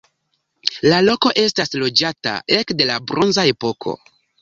[0.91, 3.99] La loko estas loĝata ekde la bronza epoko.